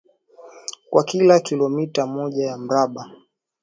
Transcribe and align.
kwa 0.89 1.03
kila 1.03 1.39
kilometa 1.39 2.07
moja 2.07 2.45
ya 2.47 2.57
mraba 2.57 3.11